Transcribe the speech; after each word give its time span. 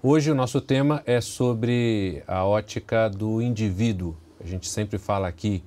Hoje 0.00 0.30
o 0.30 0.34
nosso 0.34 0.60
tema 0.60 1.02
é 1.04 1.20
sobre 1.20 2.22
a 2.24 2.44
ótica 2.44 3.10
do 3.10 3.42
indivíduo. 3.42 4.16
A 4.40 4.46
gente 4.46 4.68
sempre 4.68 4.96
fala 4.96 5.26
aqui 5.26 5.60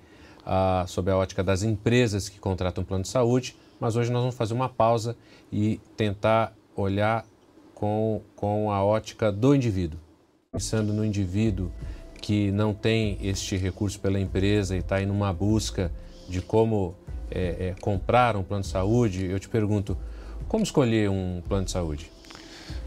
ah, 0.45 0.85
sobre 0.87 1.11
a 1.11 1.17
ótica 1.17 1.43
das 1.43 1.63
empresas 1.63 2.29
que 2.29 2.39
contratam 2.39 2.81
plano 2.81 3.03
de 3.03 3.09
saúde, 3.09 3.57
mas 3.77 3.97
hoje 3.97 4.09
nós 4.09 4.21
vamos 4.21 4.35
fazer 4.35 4.53
uma 4.53 4.69
pausa 4.69 5.17
e 5.51 5.81
tentar 5.97 6.55
olhar 6.77 7.25
com, 7.75 8.21
com 8.33 8.71
a 8.71 8.81
ótica 8.81 9.33
do 9.33 9.53
indivíduo. 9.53 9.99
Pensando 10.53 10.93
no 10.93 11.03
indivíduo 11.03 11.69
que 12.21 12.53
não 12.53 12.73
tem 12.73 13.17
este 13.21 13.57
recurso 13.57 13.99
pela 13.99 14.17
empresa 14.17 14.77
e 14.77 14.79
está 14.79 15.01
em 15.03 15.09
uma 15.09 15.33
busca 15.33 15.91
de 16.29 16.39
como 16.41 16.95
é, 17.29 17.67
é, 17.67 17.75
comprar 17.81 18.37
um 18.37 18.43
plano 18.43 18.63
de 18.63 18.69
saúde, 18.69 19.25
eu 19.25 19.41
te 19.41 19.49
pergunto, 19.49 19.97
como 20.47 20.63
escolher 20.63 21.09
um 21.09 21.43
plano 21.45 21.65
de 21.65 21.71
saúde? 21.71 22.09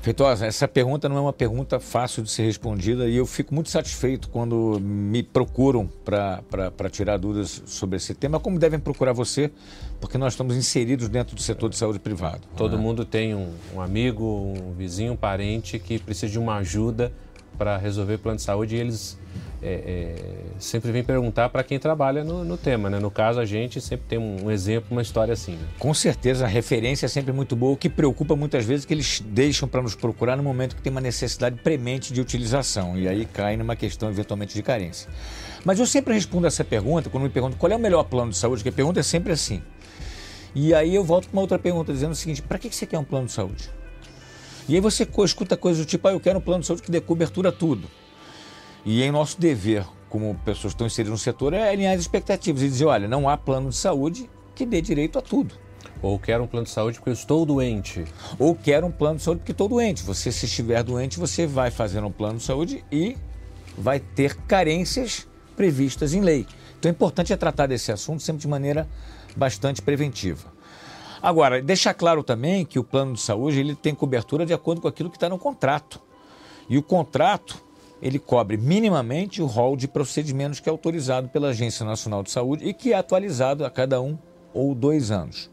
Feitosa, 0.04 0.44
essa 0.44 0.68
pergunta 0.68 1.08
não 1.08 1.16
é 1.16 1.20
uma 1.22 1.32
pergunta 1.32 1.80
fácil 1.80 2.22
de 2.22 2.30
ser 2.30 2.42
respondida 2.42 3.08
e 3.08 3.16
eu 3.16 3.24
fico 3.24 3.54
muito 3.54 3.70
satisfeito 3.70 4.28
quando 4.28 4.78
me 4.78 5.22
procuram 5.22 5.88
para 6.04 6.90
tirar 6.90 7.16
dúvidas 7.16 7.62
sobre 7.64 7.96
esse 7.96 8.12
tema, 8.12 8.38
como 8.38 8.58
devem 8.58 8.78
procurar 8.78 9.14
você, 9.14 9.50
porque 10.02 10.18
nós 10.18 10.34
estamos 10.34 10.58
inseridos 10.58 11.08
dentro 11.08 11.34
do 11.34 11.40
setor 11.40 11.70
de 11.70 11.78
saúde 11.78 11.98
privado. 11.98 12.42
Todo 12.54 12.76
né? 12.76 12.82
mundo 12.82 13.06
tem 13.06 13.34
um, 13.34 13.50
um, 13.74 13.80
amigo, 13.80 14.22
um 14.22 14.74
vizinho, 14.76 15.14
um 15.14 15.16
parente 15.16 15.78
que 15.78 15.98
precisa 15.98 16.30
de 16.30 16.38
uma 16.38 16.56
ajuda 16.56 17.10
para 17.56 17.78
resolver 17.78 18.18
plano 18.18 18.36
de 18.36 18.42
saúde 18.42 18.76
e 18.76 18.80
eles 18.80 19.18
é, 19.62 19.72
é, 19.72 20.14
sempre 20.58 20.92
vem 20.92 21.02
perguntar 21.02 21.48
para 21.48 21.62
quem 21.62 21.78
trabalha 21.78 22.22
no, 22.22 22.44
no, 22.44 22.56
tema. 22.56 22.90
Né? 22.90 22.98
No 22.98 23.10
caso, 23.10 23.40
a 23.40 23.44
gente 23.44 23.80
sempre 23.80 24.06
tem 24.08 24.18
um, 24.18 24.46
um 24.46 24.50
exemplo, 24.50 24.88
uma 24.90 25.02
história 25.02 25.32
assim. 25.32 25.52
Né? 25.52 25.66
Com 25.78 25.92
certeza, 25.94 26.44
a 26.44 26.48
referência 26.48 27.06
é 27.06 27.08
sempre 27.08 27.32
muito 27.32 27.56
boa. 27.56 27.72
O 27.72 27.76
que 27.76 27.88
preocupa 27.88 28.36
muitas 28.36 28.64
vezes 28.64 28.84
é 28.84 28.88
que 28.88 28.94
eles 28.94 29.20
deixam 29.20 29.68
para 29.68 29.80
nos 29.82 29.94
procurar 29.94 30.36
no 30.36 30.42
momento 30.42 30.76
que 30.76 30.82
tem 30.82 30.90
uma 30.90 31.00
necessidade 31.00 31.56
premente 31.62 32.12
de 32.12 32.20
utilização. 32.20 32.98
E 32.98 33.08
aí 33.08 33.24
cai 33.24 33.56
numa 33.56 33.76
questão, 33.76 34.08
eventualmente, 34.08 34.54
de 34.54 34.62
carência. 34.62 35.08
Mas 35.64 35.78
eu 35.80 35.86
sempre 35.86 36.12
respondo 36.12 36.46
essa 36.46 36.62
pergunta 36.62 37.08
quando 37.08 37.24
me 37.24 37.30
perguntam 37.30 37.58
qual 37.58 37.72
é 37.72 37.76
o 37.76 37.80
melhor 37.80 38.04
plano 38.04 38.30
de 38.30 38.36
saúde, 38.36 38.62
que 38.62 38.68
a 38.68 38.72
pergunta 38.72 39.00
é 39.00 39.02
sempre 39.02 39.32
assim. 39.32 39.62
E 40.54 40.72
aí 40.74 40.94
eu 40.94 41.02
volto 41.02 41.28
com 41.28 41.36
uma 41.36 41.42
outra 41.42 41.58
pergunta 41.58 41.92
dizendo 41.92 42.12
o 42.12 42.14
seguinte: 42.14 42.42
para 42.42 42.58
que 42.58 42.70
você 42.70 42.86
quer 42.86 42.98
um 42.98 43.04
plano 43.04 43.26
de 43.26 43.32
saúde? 43.32 43.70
E 44.68 44.74
aí 44.74 44.80
você 44.80 45.06
escuta 45.24 45.56
coisas 45.56 45.84
do 45.84 45.88
tipo, 45.88 46.06
ah, 46.08 46.12
eu 46.12 46.20
quero 46.20 46.38
um 46.38 46.42
plano 46.42 46.60
de 46.60 46.66
saúde 46.66 46.82
que 46.82 46.90
dê 46.90 47.00
cobertura 47.00 47.50
a 47.50 47.52
tudo. 47.52 47.88
E 48.84 49.02
em 49.02 49.10
nosso 49.10 49.40
dever, 49.40 49.86
como 50.10 50.34
pessoas 50.44 50.72
que 50.72 50.76
estão 50.76 50.86
inseridas 50.86 51.12
no 51.12 51.18
setor, 51.18 51.54
é 51.54 51.70
alinhar 51.70 51.94
as 51.94 52.00
expectativas 52.00 52.62
e 52.62 52.68
dizer: 52.68 52.84
olha, 52.84 53.08
não 53.08 53.28
há 53.28 53.36
plano 53.36 53.70
de 53.70 53.76
saúde 53.76 54.28
que 54.54 54.66
dê 54.66 54.80
direito 54.80 55.18
a 55.18 55.22
tudo. 55.22 55.54
Ou 56.02 56.18
quero 56.18 56.44
um 56.44 56.46
plano 56.46 56.66
de 56.66 56.70
saúde 56.70 56.98
porque 56.98 57.10
eu 57.10 57.14
estou 57.14 57.46
doente. 57.46 58.04
Ou 58.38 58.54
quero 58.54 58.86
um 58.86 58.92
plano 58.92 59.16
de 59.16 59.22
saúde 59.22 59.40
porque 59.40 59.52
estou 59.52 59.68
doente. 59.68 60.02
Você, 60.02 60.30
se 60.30 60.44
estiver 60.44 60.82
doente, 60.82 61.18
você 61.18 61.46
vai 61.46 61.70
fazer 61.70 62.04
um 62.04 62.12
plano 62.12 62.38
de 62.38 62.44
saúde 62.44 62.84
e 62.92 63.16
vai 63.78 63.98
ter 63.98 64.36
carências 64.36 65.26
previstas 65.56 66.12
em 66.12 66.20
lei. 66.20 66.46
Então, 66.78 66.90
é 66.90 66.92
importante 66.92 67.32
é 67.32 67.36
tratar 67.36 67.66
desse 67.66 67.90
assunto 67.90 68.22
sempre 68.22 68.42
de 68.42 68.48
maneira 68.48 68.86
bastante 69.34 69.80
preventiva. 69.80 70.52
Agora, 71.22 71.62
deixar 71.62 71.94
claro 71.94 72.22
também 72.22 72.66
que 72.66 72.78
o 72.78 72.84
plano 72.84 73.14
de 73.14 73.20
saúde 73.20 73.58
ele 73.58 73.74
tem 73.74 73.94
cobertura 73.94 74.44
de 74.44 74.52
acordo 74.52 74.82
com 74.82 74.88
aquilo 74.88 75.08
que 75.08 75.16
está 75.16 75.28
no 75.28 75.38
contrato. 75.38 75.98
E 76.68 76.76
o 76.76 76.82
contrato 76.82 77.64
ele 78.00 78.18
cobre 78.18 78.56
minimamente 78.56 79.40
o 79.40 79.46
rol 79.46 79.76
de 79.76 79.88
procedimentos 79.88 80.60
que 80.60 80.68
é 80.68 80.72
autorizado 80.72 81.28
pela 81.28 81.48
Agência 81.48 81.84
Nacional 81.84 82.22
de 82.22 82.30
Saúde 82.30 82.66
e 82.66 82.74
que 82.74 82.92
é 82.92 82.96
atualizado 82.96 83.64
a 83.64 83.70
cada 83.70 84.00
um 84.00 84.18
ou 84.52 84.74
dois 84.74 85.10
anos. 85.10 85.50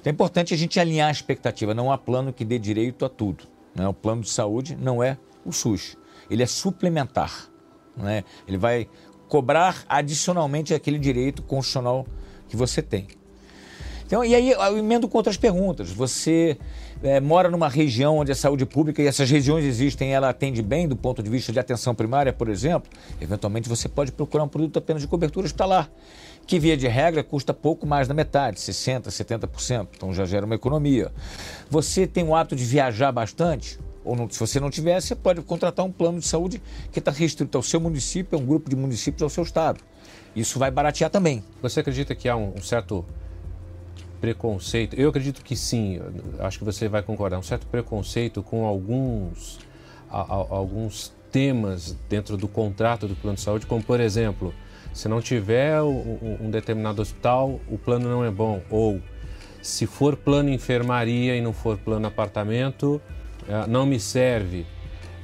Então 0.00 0.10
é 0.10 0.12
importante 0.12 0.52
a 0.52 0.56
gente 0.56 0.78
alinhar 0.78 1.08
a 1.08 1.12
expectativa. 1.12 1.72
Não 1.72 1.90
há 1.90 1.96
plano 1.96 2.32
que 2.32 2.44
dê 2.44 2.58
direito 2.58 3.04
a 3.04 3.08
tudo. 3.08 3.44
Né? 3.74 3.88
O 3.88 3.94
plano 3.94 4.22
de 4.22 4.30
saúde 4.30 4.76
não 4.76 5.02
é 5.02 5.16
o 5.44 5.52
SUS. 5.52 5.96
Ele 6.28 6.42
é 6.42 6.46
suplementar. 6.46 7.48
Né? 7.96 8.24
Ele 8.46 8.58
vai 8.58 8.88
cobrar 9.28 9.84
adicionalmente 9.88 10.74
aquele 10.74 10.98
direito 10.98 11.42
constitucional 11.42 12.06
que 12.48 12.56
você 12.56 12.82
tem. 12.82 13.08
Então, 14.06 14.22
e 14.22 14.34
aí 14.34 14.50
eu 14.50 14.78
emendo 14.78 15.08
com 15.08 15.16
outras 15.16 15.36
perguntas. 15.36 15.90
Você 15.90 16.58
é, 17.04 17.20
mora 17.20 17.50
numa 17.50 17.68
região 17.68 18.16
onde 18.16 18.32
a 18.32 18.34
saúde 18.34 18.64
pública 18.64 19.02
e 19.02 19.06
essas 19.06 19.30
regiões 19.30 19.62
existem, 19.64 20.14
ela 20.14 20.30
atende 20.30 20.62
bem 20.62 20.88
do 20.88 20.96
ponto 20.96 21.22
de 21.22 21.28
vista 21.28 21.52
de 21.52 21.60
atenção 21.60 21.94
primária, 21.94 22.32
por 22.32 22.48
exemplo, 22.48 22.90
eventualmente 23.20 23.68
você 23.68 23.90
pode 23.90 24.10
procurar 24.10 24.44
um 24.44 24.48
produto 24.48 24.78
apenas 24.78 25.02
de 25.02 25.08
cobertura 25.08 25.44
hospitalar, 25.44 25.90
que 26.46 26.58
via 26.58 26.78
de 26.78 26.88
regra 26.88 27.22
custa 27.22 27.52
pouco 27.52 27.86
mais 27.86 28.08
da 28.08 28.14
metade, 28.14 28.56
60%, 28.56 29.08
70%, 29.08 29.88
então 29.94 30.14
já 30.14 30.24
gera 30.24 30.46
uma 30.46 30.54
economia. 30.54 31.12
Você 31.68 32.06
tem 32.06 32.24
o 32.24 32.34
hábito 32.34 32.56
de 32.56 32.64
viajar 32.64 33.12
bastante? 33.12 33.78
Ou 34.02 34.16
não, 34.16 34.28
se 34.28 34.40
você 34.40 34.58
não 34.58 34.70
tiver, 34.70 34.98
você 34.98 35.14
pode 35.14 35.42
contratar 35.42 35.84
um 35.84 35.92
plano 35.92 36.20
de 36.20 36.26
saúde 36.26 36.60
que 36.90 37.00
está 37.00 37.10
restrito 37.10 37.56
ao 37.58 37.62
seu 37.62 37.80
município, 37.80 38.38
a 38.38 38.40
um 38.40 38.46
grupo 38.46 38.70
de 38.70 38.76
municípios 38.76 39.22
ao 39.22 39.28
seu 39.28 39.42
estado. 39.42 39.80
Isso 40.34 40.58
vai 40.58 40.70
baratear 40.70 41.10
também. 41.10 41.44
Você 41.62 41.80
acredita 41.80 42.14
que 42.14 42.28
há 42.28 42.36
um 42.36 42.60
certo 42.60 43.04
preconceito, 44.24 44.96
eu 44.98 45.10
acredito 45.10 45.44
que 45.44 45.54
sim, 45.54 46.00
acho 46.38 46.58
que 46.58 46.64
você 46.64 46.88
vai 46.88 47.02
concordar, 47.02 47.38
um 47.38 47.42
certo 47.42 47.66
preconceito 47.66 48.42
com 48.42 48.64
alguns, 48.64 49.58
a, 50.10 50.22
a, 50.22 50.34
alguns 50.34 51.12
temas 51.30 51.94
dentro 52.08 52.34
do 52.38 52.48
contrato 52.48 53.06
do 53.06 53.14
plano 53.14 53.36
de 53.36 53.42
saúde, 53.42 53.66
como 53.66 53.82
por 53.82 54.00
exemplo, 54.00 54.54
se 54.94 55.08
não 55.08 55.20
tiver 55.20 55.82
um, 55.82 56.38
um 56.40 56.50
determinado 56.50 57.02
hospital, 57.02 57.60
o 57.68 57.76
plano 57.76 58.08
não 58.08 58.24
é 58.24 58.30
bom, 58.30 58.62
ou 58.70 58.98
se 59.60 59.86
for 59.86 60.16
plano 60.16 60.48
enfermaria 60.48 61.36
e 61.36 61.42
não 61.42 61.52
for 61.52 61.76
plano 61.76 62.06
apartamento, 62.06 63.02
uh, 63.42 63.68
não 63.68 63.84
me 63.84 64.00
serve. 64.00 64.64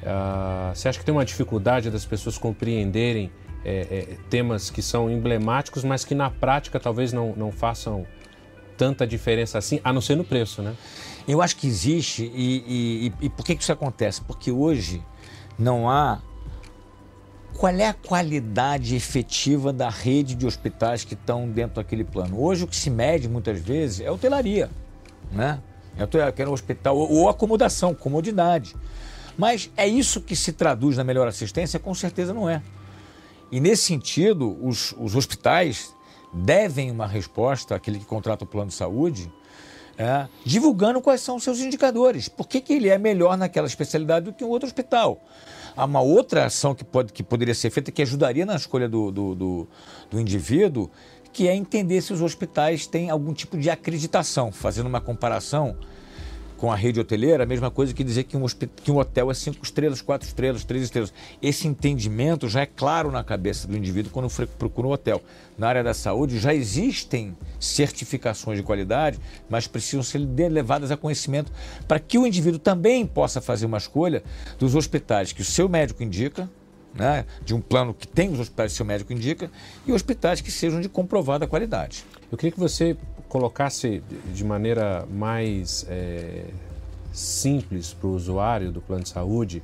Uh, 0.03 0.75
você 0.75 0.89
acha 0.89 0.99
que 0.99 1.05
tem 1.05 1.13
uma 1.13 1.25
dificuldade 1.25 1.89
das 1.89 2.05
pessoas 2.05 2.37
compreenderem 2.37 3.31
é, 3.65 3.87
é, 3.89 4.17
temas 4.29 4.69
que 4.69 4.83
são 4.83 5.09
emblemáticos, 5.09 5.83
mas 5.83 6.05
que 6.05 6.13
na 6.13 6.29
prática 6.29 6.79
talvez 6.79 7.11
não, 7.11 7.33
não 7.35 7.51
façam 7.51 8.05
tanta 8.81 9.05
diferença 9.05 9.59
assim, 9.59 9.79
a 9.83 9.93
não 9.93 10.01
ser 10.01 10.15
no 10.15 10.23
preço, 10.23 10.63
né? 10.63 10.75
Eu 11.27 11.39
acho 11.39 11.55
que 11.55 11.67
existe 11.67 12.23
e, 12.33 13.11
e, 13.21 13.25
e 13.27 13.29
por 13.29 13.45
que, 13.45 13.55
que 13.55 13.61
isso 13.61 13.71
acontece? 13.71 14.21
Porque 14.21 14.51
hoje 14.51 15.03
não 15.55 15.87
há 15.87 16.19
qual 17.53 17.75
é 17.75 17.89
a 17.89 17.93
qualidade 17.93 18.95
efetiva 18.95 19.71
da 19.71 19.87
rede 19.87 20.33
de 20.33 20.47
hospitais 20.47 21.03
que 21.03 21.13
estão 21.13 21.47
dentro 21.47 21.75
daquele 21.75 22.03
plano. 22.03 22.41
Hoje 22.41 22.63
o 22.63 22.67
que 22.67 22.75
se 22.75 22.89
mede 22.89 23.29
muitas 23.29 23.59
vezes 23.59 23.99
é 23.99 24.09
hotelaria, 24.09 24.71
né? 25.31 25.61
Eu 25.95 26.07
quero 26.33 26.49
um 26.49 26.53
hospital 26.53 26.97
ou 26.97 27.29
acomodação, 27.29 27.93
comodidade. 27.93 28.75
Mas 29.37 29.69
é 29.77 29.87
isso 29.87 30.21
que 30.21 30.35
se 30.35 30.53
traduz 30.53 30.97
na 30.97 31.03
melhor 31.03 31.27
assistência? 31.27 31.79
Com 31.79 31.93
certeza 31.93 32.33
não 32.33 32.49
é. 32.49 32.63
E 33.51 33.59
nesse 33.59 33.83
sentido, 33.83 34.57
os, 34.59 34.95
os 34.97 35.15
hospitais 35.15 35.93
devem 36.33 36.91
uma 36.91 37.07
resposta 37.07 37.75
àquele 37.75 37.99
que 37.99 38.05
contrata 38.05 38.43
o 38.43 38.47
plano 38.47 38.69
de 38.69 38.73
saúde, 38.73 39.31
é, 39.97 40.27
divulgando 40.45 41.01
quais 41.01 41.21
são 41.21 41.35
os 41.35 41.43
seus 41.43 41.59
indicadores. 41.59 42.27
Por 42.27 42.47
que, 42.47 42.61
que 42.61 42.73
ele 42.73 42.89
é 42.89 42.97
melhor 42.97 43.37
naquela 43.37 43.67
especialidade 43.67 44.25
do 44.25 44.33
que 44.33 44.43
um 44.43 44.49
outro 44.49 44.67
hospital? 44.67 45.21
Há 45.75 45.85
uma 45.85 46.01
outra 46.01 46.45
ação 46.45 46.73
que, 46.73 46.83
pode, 46.83 47.13
que 47.13 47.23
poderia 47.23 47.53
ser 47.53 47.69
feita, 47.69 47.91
que 47.91 48.01
ajudaria 48.01 48.45
na 48.45 48.55
escolha 48.55 48.89
do, 48.89 49.11
do, 49.11 49.35
do, 49.35 49.67
do 50.09 50.19
indivíduo, 50.19 50.89
que 51.31 51.47
é 51.47 51.55
entender 51.55 52.01
se 52.01 52.11
os 52.11 52.21
hospitais 52.21 52.87
têm 52.87 53.09
algum 53.09 53.33
tipo 53.33 53.57
de 53.57 53.69
acreditação, 53.69 54.51
fazendo 54.51 54.87
uma 54.87 54.99
comparação 54.99 55.77
com 56.61 56.71
a 56.71 56.75
rede 56.75 56.99
hoteleira, 56.99 57.41
a 57.41 57.45
mesma 57.47 57.71
coisa 57.71 57.91
que 57.91 58.03
dizer 58.03 58.25
que 58.25 58.37
um, 58.37 58.45
que 58.45 58.91
um 58.91 58.97
hotel 58.97 59.31
é 59.31 59.33
cinco 59.33 59.65
estrelas, 59.65 59.99
quatro 59.99 60.27
estrelas, 60.27 60.63
três 60.63 60.83
estrelas. 60.83 61.11
Esse 61.41 61.67
entendimento 61.67 62.47
já 62.47 62.61
é 62.61 62.67
claro 62.67 63.09
na 63.09 63.23
cabeça 63.23 63.67
do 63.67 63.75
indivíduo 63.75 64.11
quando 64.11 64.29
procura 64.59 64.87
um 64.87 64.91
hotel. 64.91 65.23
Na 65.57 65.67
área 65.67 65.83
da 65.83 65.95
saúde 65.95 66.37
já 66.37 66.53
existem 66.53 67.35
certificações 67.59 68.59
de 68.59 68.63
qualidade, 68.63 69.19
mas 69.49 69.65
precisam 69.65 70.03
ser 70.03 70.19
levadas 70.19 70.91
a 70.91 70.97
conhecimento 70.97 71.51
para 71.87 71.99
que 71.99 72.19
o 72.19 72.27
indivíduo 72.27 72.59
também 72.59 73.07
possa 73.07 73.41
fazer 73.41 73.65
uma 73.65 73.79
escolha 73.79 74.21
dos 74.59 74.75
hospitais 74.75 75.33
que 75.33 75.41
o 75.41 75.45
seu 75.45 75.67
médico 75.67 76.03
indica, 76.03 76.47
né, 76.93 77.25
de 77.43 77.55
um 77.55 77.59
plano 77.59 77.91
que 77.91 78.07
tem 78.07 78.31
os 78.31 78.39
hospitais 78.39 78.71
que 78.71 78.75
o 78.75 78.77
seu 78.77 78.85
médico 78.85 79.11
indica, 79.11 79.49
e 79.87 79.91
hospitais 79.91 80.41
que 80.41 80.51
sejam 80.51 80.79
de 80.79 80.87
comprovada 80.87 81.47
qualidade. 81.47 82.05
Eu 82.31 82.37
queria 82.37 82.51
que 82.51 82.59
você 82.59 82.95
colocasse 83.31 84.03
de 84.33 84.43
maneira 84.43 85.07
mais 85.09 85.85
é, 85.89 86.43
simples 87.13 87.93
para 87.93 88.09
o 88.09 88.13
usuário 88.13 88.73
do 88.73 88.81
plano 88.81 89.03
de 89.03 89.09
saúde 89.09 89.63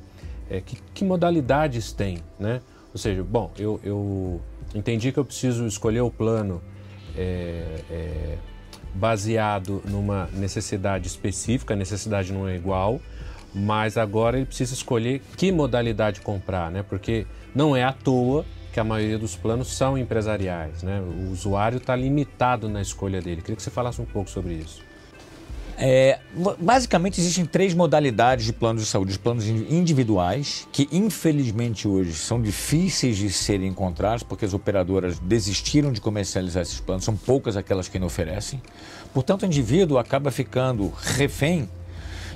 é, 0.49 0.61
que, 0.61 0.77
que, 0.93 1.03
modalidades 1.03 1.91
tem, 1.91 2.19
né? 2.39 2.61
Ou 2.93 2.97
seja, 2.97 3.21
bom, 3.25 3.51
eu, 3.59 3.77
eu, 3.83 4.39
entendi 4.73 5.11
que 5.11 5.19
eu 5.19 5.25
preciso 5.25 5.67
escolher 5.67 5.99
o 5.99 6.09
plano 6.09 6.61
é, 7.13 7.81
é, 7.91 8.37
baseado 8.93 9.81
numa 9.83 10.29
necessidade 10.31 11.07
específica, 11.07 11.73
a 11.73 11.77
necessidade 11.77 12.31
não 12.31 12.47
é 12.47 12.55
igual, 12.55 13.01
mas 13.53 13.97
agora 13.97 14.37
ele 14.37 14.45
precisa 14.45 14.73
escolher 14.73 15.21
que 15.35 15.51
modalidade 15.51 16.21
comprar, 16.21 16.71
né? 16.71 16.85
Porque 16.87 17.27
não 17.53 17.75
é 17.75 17.83
à 17.83 17.91
toa 17.91 18.45
que 18.77 18.81
a 18.81 18.83
maioria 18.83 19.17
dos 19.17 19.35
planos 19.35 19.75
são 19.75 19.97
empresariais. 19.97 20.83
Né? 20.83 21.01
O 21.01 21.31
usuário 21.31 21.77
está 21.77 21.95
limitado 21.95 22.69
na 22.69 22.79
escolha 22.79 23.19
dele. 23.19 23.41
Queria 23.41 23.55
que 23.55 23.63
você 23.63 23.71
falasse 23.71 23.99
um 23.99 24.05
pouco 24.05 24.29
sobre 24.29 24.53
isso. 24.53 24.83
É, 25.79 26.19
basicamente 26.59 27.19
existem 27.19 27.43
três 27.43 27.73
modalidades 27.73 28.45
de 28.45 28.53
planos 28.53 28.83
de 28.83 28.87
saúde: 28.87 29.13
os 29.13 29.17
planos 29.17 29.47
individuais, 29.47 30.67
que 30.71 30.87
infelizmente 30.91 31.87
hoje 31.87 32.13
são 32.13 32.39
difíceis 32.39 33.17
de 33.17 33.31
serem 33.31 33.69
encontrados 33.69 34.21
porque 34.21 34.45
as 34.45 34.53
operadoras 34.53 35.17
desistiram 35.17 35.91
de 35.91 35.99
comercializar 35.99 36.61
esses 36.61 36.79
planos, 36.79 37.03
são 37.03 37.17
poucas 37.17 37.57
aquelas 37.57 37.87
que 37.87 37.97
não 37.97 38.05
oferecem. 38.05 38.61
Portanto, 39.11 39.41
o 39.41 39.45
indivíduo 39.47 39.97
acaba 39.97 40.29
ficando 40.29 40.93
refém 40.95 41.67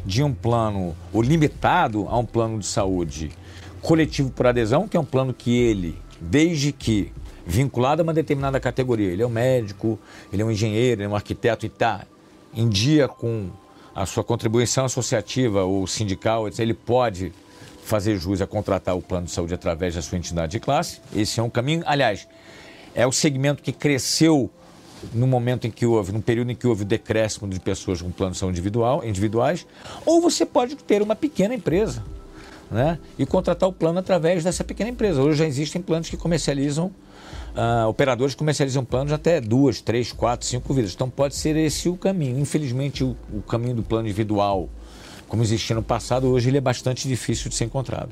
de 0.03 0.23
um 0.23 0.33
plano, 0.33 0.95
ou 1.13 1.21
limitado 1.21 2.07
a 2.09 2.17
um 2.17 2.25
plano 2.25 2.57
de 2.57 2.65
saúde 2.65 3.29
coletivo 3.79 4.31
por 4.31 4.47
adesão, 4.47 4.87
que 4.87 4.97
é 4.97 4.99
um 4.99 5.05
plano 5.05 5.33
que 5.33 5.55
ele, 5.55 5.99
desde 6.21 6.71
que 6.71 7.11
vinculado 7.45 8.01
a 8.01 8.03
uma 8.03 8.13
determinada 8.13 8.59
categoria, 8.59 9.09
ele 9.09 9.23
é 9.23 9.25
um 9.25 9.29
médico, 9.29 9.99
ele 10.31 10.43
é 10.43 10.45
um 10.45 10.51
engenheiro, 10.51 11.01
ele 11.01 11.07
é 11.07 11.09
um 11.09 11.15
arquiteto 11.15 11.65
e 11.65 11.67
está 11.67 12.05
em 12.53 12.69
dia 12.69 13.07
com 13.07 13.49
a 13.95 14.05
sua 14.05 14.23
contribuição 14.23 14.85
associativa 14.85 15.63
ou 15.63 15.85
sindical, 15.87 16.47
ele 16.59 16.73
pode 16.73 17.33
fazer 17.83 18.17
jus 18.17 18.41
a 18.41 18.47
contratar 18.47 18.95
o 18.95 19.01
plano 19.01 19.25
de 19.25 19.31
saúde 19.31 19.53
através 19.53 19.95
da 19.95 20.01
sua 20.01 20.17
entidade 20.17 20.53
de 20.53 20.59
classe. 20.59 21.01
Esse 21.13 21.39
é 21.39 21.43
um 21.43 21.49
caminho. 21.49 21.83
Aliás, 21.85 22.27
é 22.93 23.05
o 23.05 23.11
segmento 23.11 23.63
que 23.63 23.71
cresceu 23.71 24.49
no 25.13 25.25
momento 25.25 25.65
em 25.65 25.71
que 25.71 25.85
houve, 25.85 26.11
no 26.11 26.21
período 26.21 26.51
em 26.51 26.55
que 26.55 26.67
houve 26.67 26.83
o 26.83 26.85
decréscimo 26.85 27.49
de 27.49 27.59
pessoas 27.59 28.01
com 28.01 28.11
plano 28.11 28.33
de 28.33 28.37
saúde 28.37 28.53
individual, 28.53 29.03
individuais, 29.03 29.65
ou 30.05 30.21
você 30.21 30.45
pode 30.45 30.75
ter 30.75 31.01
uma 31.01 31.15
pequena 31.15 31.55
empresa 31.55 32.03
né, 32.71 32.97
e 33.19 33.25
contratar 33.25 33.67
o 33.67 33.73
plano 33.73 33.99
através 33.99 34.43
dessa 34.43 34.63
pequena 34.63 34.89
empresa. 34.89 35.21
Hoje 35.21 35.39
já 35.39 35.45
existem 35.45 35.81
planos 35.81 36.09
que 36.09 36.17
comercializam 36.17 36.91
Uh, 37.51 37.85
operadores 37.89 38.33
comercializam 38.33 38.85
planos 38.85 39.11
até 39.11 39.41
duas, 39.41 39.81
três, 39.81 40.13
quatro, 40.13 40.47
cinco 40.47 40.73
vidas. 40.73 40.93
Então 40.93 41.09
pode 41.09 41.35
ser 41.35 41.57
esse 41.57 41.89
o 41.89 41.97
caminho. 41.97 42.39
Infelizmente, 42.39 43.03
o, 43.03 43.15
o 43.33 43.41
caminho 43.41 43.75
do 43.75 43.83
plano 43.83 44.07
individual, 44.07 44.69
como 45.27 45.43
existia 45.43 45.75
no 45.75 45.83
passado, 45.83 46.27
hoje 46.27 46.49
ele 46.49 46.59
é 46.59 46.61
bastante 46.61 47.09
difícil 47.09 47.49
de 47.49 47.55
ser 47.55 47.65
encontrado. 47.65 48.09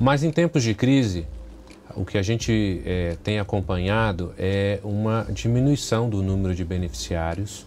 Mas 0.00 0.22
em 0.22 0.30
tempos 0.30 0.62
de 0.62 0.74
crise, 0.74 1.26
o 1.94 2.02
que 2.02 2.16
a 2.16 2.22
gente 2.22 2.80
é, 2.86 3.16
tem 3.22 3.38
acompanhado 3.38 4.32
é 4.38 4.80
uma 4.82 5.26
diminuição 5.30 6.08
do 6.08 6.22
número 6.22 6.54
de 6.54 6.64
beneficiários 6.64 7.66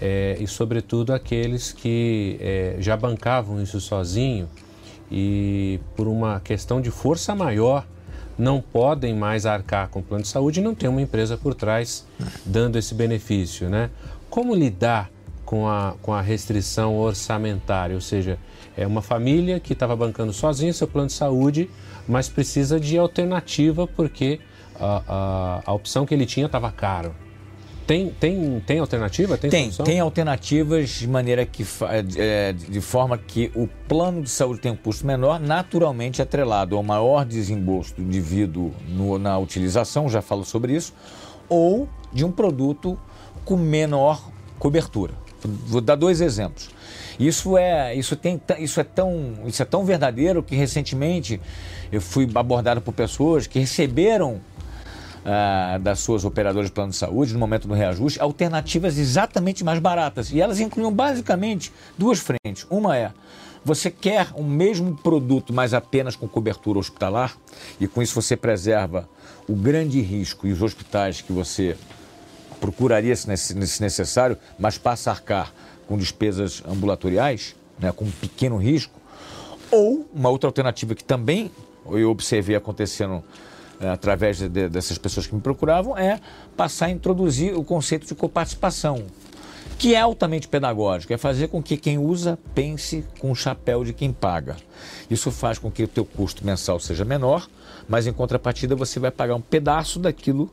é, 0.00 0.36
e, 0.38 0.46
sobretudo, 0.46 1.14
aqueles 1.14 1.72
que 1.72 2.36
é, 2.40 2.76
já 2.78 2.94
bancavam 2.94 3.62
isso 3.62 3.80
sozinho 3.80 4.48
e, 5.10 5.80
por 5.96 6.06
uma 6.06 6.40
questão 6.40 6.80
de 6.80 6.90
força 6.90 7.34
maior, 7.34 7.86
não 8.38 8.60
podem 8.60 9.14
mais 9.14 9.44
arcar 9.44 9.88
com 9.88 10.00
o 10.00 10.02
plano 10.02 10.22
de 10.22 10.28
saúde 10.28 10.60
e 10.60 10.62
não 10.62 10.74
tem 10.74 10.88
uma 10.88 11.02
empresa 11.02 11.36
por 11.36 11.54
trás 11.54 12.06
dando 12.44 12.78
esse 12.78 12.94
benefício, 12.94 13.68
né? 13.68 13.90
Como 14.30 14.54
lidar 14.54 15.10
com 15.44 15.68
a, 15.68 15.94
com 16.00 16.14
a 16.14 16.22
restrição 16.22 16.96
orçamentária? 16.96 17.94
Ou 17.94 18.00
seja, 18.00 18.38
é 18.76 18.86
uma 18.86 19.02
família 19.02 19.60
que 19.60 19.72
estava 19.72 19.94
bancando 19.94 20.32
sozinha 20.32 20.72
seu 20.72 20.88
plano 20.88 21.08
de 21.08 21.12
saúde, 21.12 21.68
mas 22.08 22.28
precisa 22.28 22.80
de 22.80 22.96
alternativa 22.96 23.86
porque 23.86 24.40
a, 24.78 25.02
a, 25.06 25.62
a 25.66 25.72
opção 25.72 26.06
que 26.06 26.14
ele 26.14 26.24
tinha 26.24 26.46
estava 26.46 26.70
caro. 26.70 27.14
Tem, 27.90 28.08
tem, 28.08 28.62
tem 28.64 28.78
alternativa? 28.78 29.36
Tem, 29.36 29.50
tem, 29.50 29.68
tem, 29.68 29.98
alternativas 29.98 30.90
de 30.90 31.08
maneira 31.08 31.44
que 31.44 31.66
é, 32.16 32.52
de 32.52 32.80
forma 32.80 33.18
que 33.18 33.50
o 33.52 33.66
plano 33.88 34.22
de 34.22 34.30
saúde 34.30 34.60
tem 34.60 34.70
um 34.70 34.76
custo 34.76 35.04
menor, 35.04 35.40
naturalmente 35.40 36.22
atrelado 36.22 36.76
ao 36.76 36.84
maior 36.84 37.24
desembolso 37.24 37.96
do 37.96 38.02
indivíduo 38.02 38.72
no, 38.86 39.18
na 39.18 39.36
utilização, 39.40 40.08
já 40.08 40.22
falo 40.22 40.44
sobre 40.44 40.72
isso, 40.72 40.94
ou 41.48 41.88
de 42.12 42.24
um 42.24 42.30
produto 42.30 42.96
com 43.44 43.56
menor 43.56 44.30
cobertura. 44.56 45.12
Vou 45.42 45.80
dar 45.80 45.96
dois 45.96 46.20
exemplos. 46.20 46.70
Isso 47.18 47.58
é, 47.58 47.92
isso 47.96 48.14
tem, 48.14 48.40
isso 48.60 48.78
é 48.78 48.84
tão, 48.84 49.34
isso 49.46 49.62
é 49.62 49.64
tão 49.64 49.84
verdadeiro 49.84 50.44
que 50.44 50.54
recentemente 50.54 51.40
eu 51.90 52.00
fui 52.00 52.28
abordado 52.36 52.80
por 52.80 52.94
pessoas 52.94 53.48
que 53.48 53.58
receberam 53.58 54.40
ah, 55.24 55.78
das 55.80 56.00
suas 56.00 56.24
operadoras 56.24 56.68
de 56.68 56.72
plano 56.72 56.90
de 56.90 56.96
saúde 56.96 57.32
no 57.32 57.38
momento 57.38 57.68
do 57.68 57.74
reajuste 57.74 58.20
alternativas 58.20 58.98
exatamente 58.98 59.64
mais 59.64 59.78
baratas. 59.78 60.30
E 60.32 60.40
elas 60.40 60.60
incluíam 60.60 60.92
basicamente 60.92 61.72
duas 61.98 62.18
frentes. 62.18 62.66
Uma 62.70 62.96
é 62.96 63.12
você 63.64 63.90
quer 63.90 64.28
o 64.34 64.42
mesmo 64.42 64.96
produto, 64.96 65.52
mas 65.52 65.74
apenas 65.74 66.16
com 66.16 66.26
cobertura 66.26 66.78
hospitalar, 66.78 67.36
e 67.78 67.86
com 67.86 68.00
isso 68.00 68.14
você 68.14 68.36
preserva 68.36 69.08
o 69.46 69.54
grande 69.54 70.00
risco 70.00 70.46
e 70.46 70.52
os 70.52 70.62
hospitais 70.62 71.20
que 71.20 71.32
você 71.32 71.76
procuraria 72.58 73.14
se 73.14 73.28
necessário, 73.28 74.36
mas 74.58 74.78
passa 74.78 75.10
a 75.10 75.12
arcar 75.12 75.52
com 75.86 75.96
despesas 75.98 76.62
ambulatoriais, 76.66 77.54
né, 77.78 77.92
com 77.92 78.04
um 78.04 78.10
pequeno 78.10 78.56
risco. 78.56 78.98
Ou 79.70 80.08
uma 80.14 80.28
outra 80.28 80.48
alternativa 80.48 80.94
que 80.94 81.04
também 81.04 81.50
eu 81.86 82.10
observei 82.10 82.56
acontecendo 82.56 83.22
através 83.80 84.38
de, 84.38 84.48
de, 84.48 84.68
dessas 84.68 84.98
pessoas 84.98 85.26
que 85.26 85.34
me 85.34 85.40
procuravam, 85.40 85.96
é 85.96 86.20
passar 86.56 86.86
a 86.86 86.90
introduzir 86.90 87.56
o 87.56 87.64
conceito 87.64 88.06
de 88.06 88.14
coparticipação, 88.14 89.04
que 89.78 89.94
é 89.94 90.00
altamente 90.00 90.46
pedagógico, 90.46 91.12
é 91.12 91.16
fazer 91.16 91.48
com 91.48 91.62
que 91.62 91.76
quem 91.76 91.96
usa 91.96 92.38
pense 92.54 93.04
com 93.18 93.30
o 93.30 93.34
chapéu 93.34 93.84
de 93.84 93.92
quem 93.92 94.12
paga. 94.12 94.56
Isso 95.10 95.30
faz 95.30 95.58
com 95.58 95.70
que 95.70 95.82
o 95.82 95.88
teu 95.88 96.04
custo 96.04 96.44
mensal 96.44 96.78
seja 96.78 97.04
menor, 97.04 97.48
mas 97.88 98.06
em 98.06 98.12
contrapartida 98.12 98.76
você 98.76 99.00
vai 99.00 99.10
pagar 99.10 99.34
um 99.34 99.40
pedaço 99.40 99.98
daquilo 99.98 100.50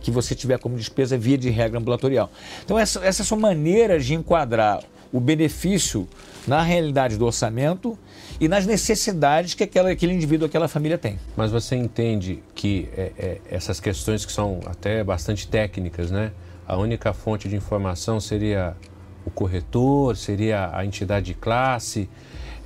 que 0.00 0.10
você 0.10 0.34
tiver 0.34 0.58
como 0.58 0.76
despesa 0.76 1.18
via 1.18 1.36
de 1.36 1.50
regra 1.50 1.78
ambulatorial. 1.78 2.30
Então 2.64 2.78
essa, 2.78 3.04
essas 3.04 3.26
são 3.26 3.38
maneiras 3.38 4.04
de 4.04 4.14
enquadrar 4.14 4.82
o 5.12 5.20
benefício 5.20 6.08
na 6.46 6.62
realidade 6.62 7.16
do 7.16 7.26
orçamento 7.26 7.98
e 8.40 8.48
nas 8.48 8.66
necessidades 8.66 9.54
que 9.54 9.64
aquela, 9.64 9.90
aquele 9.90 10.14
indivíduo, 10.14 10.46
aquela 10.46 10.68
família 10.68 10.96
tem. 10.96 11.18
Mas 11.36 11.50
você 11.50 11.76
entende 11.76 12.42
que 12.54 12.88
é, 12.96 13.12
é, 13.18 13.40
essas 13.50 13.80
questões 13.80 14.24
que 14.24 14.32
são 14.32 14.60
até 14.66 15.04
bastante 15.04 15.48
técnicas, 15.48 16.10
né? 16.10 16.32
A 16.66 16.76
única 16.76 17.12
fonte 17.12 17.48
de 17.48 17.56
informação 17.56 18.20
seria 18.20 18.76
o 19.24 19.30
corretor, 19.30 20.16
seria 20.16 20.70
a 20.72 20.84
entidade 20.84 21.26
de 21.26 21.34
classe. 21.34 22.08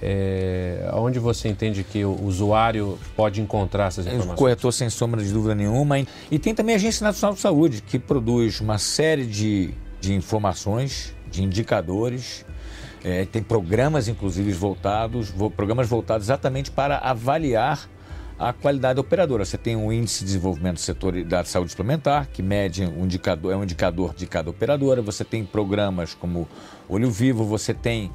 É, 0.03 0.91
onde 0.93 1.19
você 1.19 1.49
entende 1.49 1.83
que 1.83 2.05
o 2.05 2.23
usuário 2.25 2.99
pode 3.17 3.41
encontrar 3.41 3.87
essas 3.87 4.07
informações? 4.07 4.35
O 4.35 4.37
corretor, 4.37 4.73
sem 4.73 4.91
sombra 4.91 5.23
de 5.23 5.33
dúvida 5.33 5.55
nenhuma. 5.55 5.99
E 6.31 6.39
tem 6.39 6.55
também 6.55 6.75
a 6.75 6.77
Agência 6.77 7.05
Nacional 7.05 7.35
de 7.35 7.41
Saúde, 7.41 7.81
que 7.81 7.99
produz 7.99 8.61
uma 8.61 8.77
série 8.77 9.25
de, 9.25 9.73
de 10.05 10.15
informações, 10.15 11.15
de 11.31 11.43
indicadores, 11.43 12.45
é, 13.03 13.25
tem 13.25 13.43
programas, 13.43 14.07
inclusive, 14.07 14.53
voltados, 14.53 15.33
programas 15.57 15.89
voltados 15.89 16.27
exatamente 16.27 16.71
para 16.71 16.99
avaliar 16.99 17.89
a 18.39 18.53
qualidade 18.53 18.97
da 18.97 19.01
operadora. 19.01 19.45
Você 19.45 19.57
tem 19.57 19.77
um 19.77 19.93
índice 19.93 20.21
de 20.21 20.27
desenvolvimento 20.27 20.75
do 20.75 20.81
setor 20.81 21.25
da 21.25 21.45
saúde 21.45 21.71
suplementar, 21.71 22.29
que 22.33 22.43
mede 22.43 22.85
um 22.85 23.05
indicador, 23.05 23.53
é 23.53 23.57
um 23.57 23.63
indicador 23.63 24.15
de 24.15 24.27
cada 24.27 24.51
operadora. 24.51 25.01
Você 25.03 25.25
tem 25.25 25.45
programas 25.45 26.15
como 26.15 26.49
Olho 26.89 27.11
Vivo, 27.11 27.45
você 27.45 27.73
tem 27.73 28.11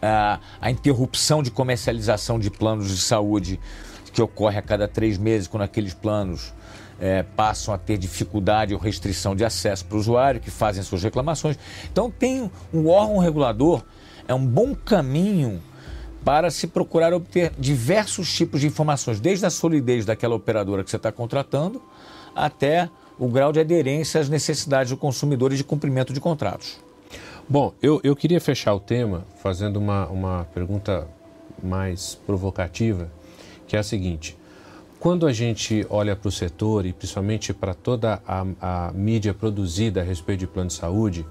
a, 0.00 0.40
a 0.60 0.70
interrupção 0.70 1.42
de 1.42 1.50
comercialização 1.50 2.38
de 2.38 2.50
planos 2.50 2.88
de 2.88 2.98
saúde 2.98 3.60
que 4.12 4.20
ocorre 4.20 4.58
a 4.58 4.62
cada 4.62 4.86
três 4.86 5.16
meses, 5.16 5.48
quando 5.48 5.62
aqueles 5.62 5.94
planos 5.94 6.52
é, 7.02 7.24
passam 7.24 7.74
a 7.74 7.78
ter 7.78 7.98
dificuldade 7.98 8.72
ou 8.72 8.78
restrição 8.78 9.34
de 9.34 9.44
acesso 9.44 9.84
para 9.84 9.96
o 9.96 9.98
usuário, 9.98 10.40
que 10.40 10.52
fazem 10.52 10.84
suas 10.84 11.02
reclamações. 11.02 11.58
Então, 11.90 12.08
tem 12.08 12.48
um 12.72 12.88
órgão 12.88 13.18
regulador 13.18 13.82
é 14.28 14.32
um 14.32 14.46
bom 14.46 14.72
caminho 14.72 15.60
para 16.24 16.48
se 16.48 16.68
procurar 16.68 17.12
obter 17.12 17.52
diversos 17.58 18.32
tipos 18.32 18.60
de 18.60 18.68
informações, 18.68 19.18
desde 19.18 19.44
a 19.44 19.50
solidez 19.50 20.06
daquela 20.06 20.36
operadora 20.36 20.84
que 20.84 20.90
você 20.90 20.96
está 20.96 21.10
contratando 21.10 21.82
até 22.36 22.88
o 23.18 23.26
grau 23.26 23.52
de 23.52 23.58
aderência 23.58 24.20
às 24.20 24.28
necessidades 24.28 24.90
do 24.90 24.96
consumidor 24.96 25.52
e 25.52 25.56
de 25.56 25.64
cumprimento 25.64 26.12
de 26.12 26.20
contratos. 26.20 26.78
Bom, 27.48 27.74
eu, 27.82 28.00
eu 28.04 28.14
queria 28.14 28.40
fechar 28.40 28.72
o 28.72 28.78
tema 28.78 29.26
fazendo 29.42 29.76
uma, 29.78 30.06
uma 30.06 30.44
pergunta 30.54 31.08
mais 31.60 32.14
provocativa, 32.14 33.10
que 33.66 33.74
é 33.74 33.80
a 33.80 33.82
seguinte. 33.82 34.38
Quando 35.02 35.26
a 35.26 35.32
gente 35.32 35.84
olha 35.90 36.14
para 36.14 36.28
o 36.28 36.30
setor 36.30 36.86
e 36.86 36.92
principalmente 36.92 37.52
para 37.52 37.74
toda 37.74 38.22
a, 38.24 38.46
a 38.60 38.92
mídia 38.92 39.34
produzida 39.34 40.00
a 40.00 40.04
respeito 40.04 40.38
de 40.38 40.46
plano 40.46 40.68
de 40.68 40.74
saúde, 40.74 41.26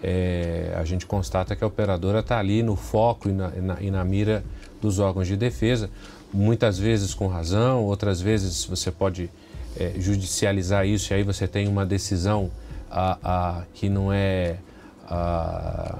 é, 0.00 0.72
a 0.76 0.84
gente 0.84 1.06
constata 1.06 1.56
que 1.56 1.64
a 1.64 1.66
operadora 1.66 2.20
está 2.20 2.38
ali 2.38 2.62
no 2.62 2.76
foco 2.76 3.28
e 3.28 3.32
na, 3.32 3.48
na, 3.48 3.82
e 3.82 3.90
na, 3.90 4.04
mira 4.04 4.44
dos 4.80 5.00
órgãos 5.00 5.26
de 5.26 5.36
defesa, 5.36 5.90
muitas 6.32 6.78
vezes 6.78 7.14
com 7.14 7.26
razão, 7.26 7.82
outras 7.82 8.20
vezes 8.20 8.64
você 8.64 8.92
pode 8.92 9.28
é, 9.76 9.94
judicializar 9.98 10.86
isso 10.86 11.12
e 11.12 11.16
aí 11.16 11.24
você 11.24 11.48
tem 11.48 11.66
uma 11.66 11.84
decisão 11.84 12.48
a, 12.88 13.18
a, 13.24 13.62
que 13.74 13.88
não 13.88 14.12
é. 14.12 14.58
A, 15.08 15.98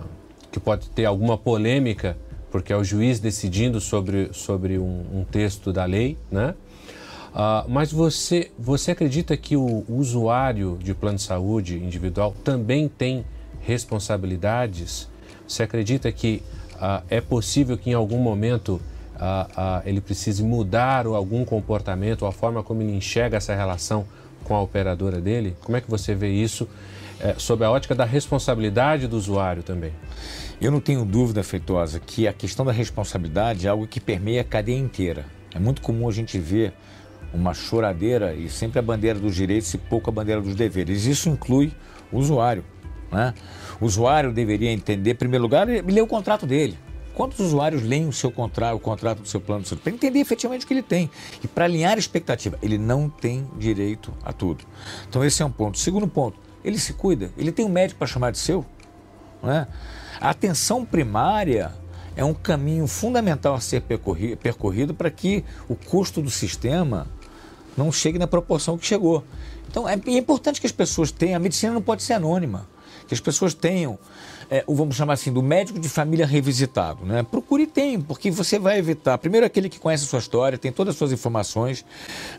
que 0.52 0.60
pode 0.60 0.88
ter 0.90 1.06
alguma 1.06 1.36
polêmica, 1.36 2.16
porque 2.52 2.72
é 2.72 2.76
o 2.76 2.84
juiz 2.84 3.18
decidindo 3.18 3.80
sobre, 3.80 4.32
sobre 4.32 4.78
um, 4.78 5.04
um 5.12 5.24
texto 5.24 5.72
da 5.72 5.84
lei, 5.84 6.16
né? 6.30 6.54
Uh, 7.36 7.68
mas 7.68 7.92
você, 7.92 8.50
você 8.58 8.92
acredita 8.92 9.36
que 9.36 9.58
o 9.58 9.84
usuário 9.90 10.78
de 10.80 10.94
plano 10.94 11.18
de 11.18 11.22
saúde 11.22 11.76
individual 11.76 12.34
também 12.42 12.88
tem 12.88 13.26
responsabilidades 13.60 15.06
Você 15.46 15.62
acredita 15.62 16.10
que 16.10 16.42
uh, 16.76 17.04
é 17.10 17.20
possível 17.20 17.76
que 17.76 17.90
em 17.90 17.92
algum 17.92 18.16
momento 18.16 18.80
uh, 19.16 19.82
ele 19.84 20.00
precise 20.00 20.42
mudar 20.42 21.04
algum 21.04 21.44
comportamento, 21.44 22.24
a 22.24 22.32
forma 22.32 22.62
como 22.62 22.80
ele 22.80 22.96
enxerga 22.96 23.36
essa 23.36 23.54
relação 23.54 24.06
com 24.42 24.54
a 24.54 24.62
operadora 24.62 25.20
dele? 25.20 25.54
Como 25.60 25.76
é 25.76 25.80
que 25.82 25.90
você 25.90 26.14
vê 26.14 26.30
isso 26.30 26.66
eh, 27.18 27.34
sob 27.36 27.64
a 27.64 27.70
ótica 27.70 27.96
da 27.96 28.04
responsabilidade 28.04 29.08
do 29.08 29.16
usuário 29.16 29.62
também? 29.62 29.92
Eu 30.60 30.70
não 30.70 30.80
tenho 30.80 31.04
dúvida, 31.04 31.42
Feitosa, 31.42 31.98
que 31.98 32.28
a 32.28 32.32
questão 32.32 32.64
da 32.64 32.70
responsabilidade 32.70 33.66
é 33.66 33.70
algo 33.70 33.88
que 33.88 33.98
permeia 33.98 34.42
a 34.42 34.44
cadeia 34.44 34.78
inteira. 34.78 35.26
É 35.52 35.58
muito 35.58 35.82
comum 35.82 36.08
a 36.08 36.12
gente 36.12 36.38
ver 36.38 36.72
uma 37.36 37.54
choradeira 37.54 38.34
e 38.34 38.48
sempre 38.48 38.78
a 38.78 38.82
bandeira 38.82 39.18
dos 39.18 39.34
direitos 39.34 39.72
e 39.74 39.78
pouco 39.78 40.10
a 40.10 40.12
bandeira 40.12 40.40
dos 40.40 40.54
deveres. 40.54 41.04
Isso 41.04 41.28
inclui 41.28 41.72
o 42.10 42.18
usuário. 42.18 42.64
Né? 43.12 43.34
O 43.80 43.84
usuário 43.84 44.32
deveria 44.32 44.72
entender, 44.72 45.12
em 45.12 45.14
primeiro 45.14 45.42
lugar, 45.42 45.66
ler 45.68 46.02
o 46.02 46.06
contrato 46.06 46.46
dele. 46.46 46.78
Quantos 47.14 47.40
usuários 47.40 47.82
leem 47.82 48.08
o 48.08 48.12
seu 48.12 48.30
contrato, 48.30 48.76
o 48.76 48.80
contrato 48.80 49.22
do 49.22 49.28
seu 49.28 49.40
plano 49.40 49.62
de 49.62 49.68
saúde? 49.68 49.82
Para 49.82 49.92
entender 49.92 50.18
efetivamente 50.18 50.64
o 50.64 50.68
que 50.68 50.74
ele 50.74 50.82
tem. 50.82 51.10
E 51.42 51.48
para 51.48 51.64
alinhar 51.64 51.94
a 51.94 51.98
expectativa, 51.98 52.58
ele 52.62 52.76
não 52.76 53.08
tem 53.08 53.48
direito 53.56 54.12
a 54.22 54.32
tudo. 54.32 54.64
Então 55.08 55.24
esse 55.24 55.42
é 55.42 55.46
um 55.46 55.50
ponto. 55.50 55.78
Segundo 55.78 56.06
ponto, 56.06 56.38
ele 56.62 56.78
se 56.78 56.92
cuida, 56.92 57.30
ele 57.38 57.52
tem 57.52 57.64
um 57.64 57.70
médico 57.70 57.98
para 57.98 58.06
chamar 58.06 58.32
de 58.32 58.38
seu. 58.38 58.66
Né? 59.42 59.66
A 60.20 60.30
atenção 60.30 60.84
primária 60.84 61.72
é 62.16 62.24
um 62.24 62.34
caminho 62.34 62.86
fundamental 62.86 63.54
a 63.54 63.60
ser 63.60 63.82
percorrido 63.82 64.94
para 64.94 65.10
que 65.10 65.44
o 65.68 65.74
custo 65.74 66.20
do 66.20 66.30
sistema 66.30 67.06
não 67.76 67.92
chegue 67.92 68.18
na 68.18 68.26
proporção 68.26 68.78
que 68.78 68.86
chegou. 68.86 69.24
Então 69.68 69.88
é, 69.88 69.94
é 69.94 70.18
importante 70.18 70.60
que 70.60 70.66
as 70.66 70.72
pessoas 70.72 71.10
tenham, 71.10 71.36
a 71.36 71.40
medicina 71.40 71.72
não 71.72 71.82
pode 71.82 72.02
ser 72.02 72.14
anônima, 72.14 72.66
que 73.06 73.14
as 73.14 73.20
pessoas 73.20 73.54
tenham, 73.54 73.98
é, 74.50 74.64
o 74.66 74.74
vamos 74.74 74.96
chamar 74.96 75.14
assim, 75.14 75.32
do 75.32 75.42
médico 75.42 75.78
de 75.78 75.88
família 75.88 76.26
revisitado. 76.26 77.04
Né? 77.04 77.22
Procure 77.22 77.66
tenha, 77.66 78.00
porque 78.00 78.30
você 78.30 78.58
vai 78.58 78.78
evitar, 78.78 79.18
primeiro 79.18 79.46
aquele 79.46 79.68
que 79.68 79.78
conhece 79.78 80.04
a 80.04 80.06
sua 80.08 80.18
história, 80.18 80.58
tem 80.58 80.72
todas 80.72 80.94
as 80.94 80.98
suas 80.98 81.12
informações, 81.12 81.84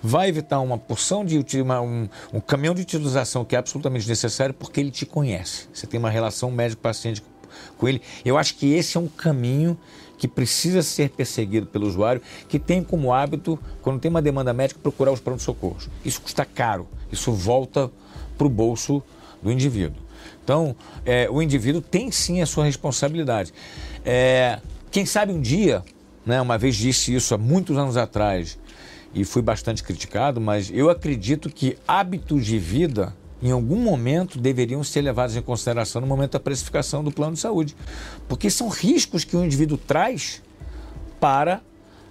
vai 0.01 0.29
evitar 0.29 0.59
uma 0.59 0.77
porção 0.77 1.23
de 1.23 1.61
uma, 1.61 1.81
um, 1.81 2.09
um 2.33 2.39
caminhão 2.39 2.73
de 2.73 2.81
utilização 2.81 3.45
que 3.45 3.55
é 3.55 3.59
absolutamente 3.59 4.07
necessário 4.07 4.53
porque 4.53 4.79
ele 4.79 4.91
te 4.91 5.05
conhece. 5.05 5.67
Você 5.73 5.87
tem 5.87 5.99
uma 5.99 6.09
relação 6.09 6.51
médico-paciente 6.51 7.23
com 7.77 7.87
ele. 7.87 8.01
Eu 8.25 8.37
acho 8.37 8.55
que 8.55 8.73
esse 8.73 8.97
é 8.97 8.99
um 8.99 9.07
caminho 9.07 9.77
que 10.17 10.27
precisa 10.27 10.81
ser 10.81 11.09
perseguido 11.09 11.67
pelo 11.67 11.87
usuário, 11.87 12.21
que 12.47 12.57
tem 12.57 12.83
como 12.83 13.13
hábito, 13.13 13.59
quando 13.81 13.99
tem 13.99 14.09
uma 14.09 14.21
demanda 14.21 14.53
médica, 14.53 14.79
procurar 14.81 15.11
os 15.11 15.19
pronto-socorros. 15.19 15.89
Isso 16.03 16.21
custa 16.21 16.43
caro, 16.43 16.87
isso 17.11 17.31
volta 17.31 17.91
para 18.37 18.47
o 18.47 18.49
bolso 18.49 19.01
do 19.41 19.51
indivíduo. 19.51 20.01
Então, 20.43 20.75
é, 21.05 21.29
o 21.29 21.41
indivíduo 21.41 21.81
tem 21.81 22.11
sim 22.11 22.41
a 22.41 22.45
sua 22.45 22.65
responsabilidade. 22.65 23.53
É, 24.03 24.59
quem 24.89 25.05
sabe 25.05 25.31
um 25.33 25.41
dia, 25.41 25.83
né, 26.25 26.41
uma 26.41 26.57
vez 26.57 26.75
disse 26.75 27.13
isso 27.13 27.35
há 27.35 27.37
muitos 27.37 27.77
anos 27.77 27.97
atrás 27.97 28.57
e 29.13 29.23
fui 29.23 29.41
bastante 29.41 29.83
criticado, 29.83 30.39
mas 30.39 30.71
eu 30.73 30.89
acredito 30.89 31.49
que 31.49 31.77
hábitos 31.87 32.45
de 32.45 32.57
vida 32.57 33.13
em 33.41 33.51
algum 33.51 33.77
momento 33.77 34.39
deveriam 34.39 34.83
ser 34.83 35.01
levados 35.01 35.35
em 35.35 35.41
consideração 35.41 36.01
no 36.01 36.07
momento 36.07 36.33
da 36.33 36.39
precificação 36.39 37.03
do 37.03 37.11
plano 37.11 37.33
de 37.33 37.39
saúde. 37.39 37.75
Porque 38.27 38.49
são 38.49 38.67
riscos 38.67 39.23
que 39.23 39.35
o 39.35 39.43
indivíduo 39.43 39.77
traz 39.77 40.41
para 41.19 41.61